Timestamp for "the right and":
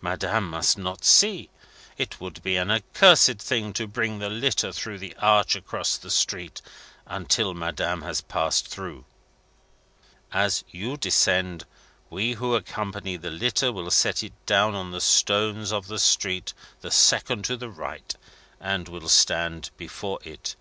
17.56-18.88